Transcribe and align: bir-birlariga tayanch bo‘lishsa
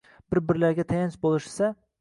bir-birlariga 0.35 0.87
tayanch 0.93 1.21
bo‘lishsa 1.27 1.75